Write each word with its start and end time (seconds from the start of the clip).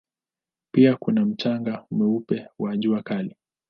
Pia 0.73 0.95
kuna 0.95 1.25
mchanga 1.25 1.85
mweupe 1.91 2.47
na 2.59 2.77
jua 2.77 3.03
kali. 3.03 3.35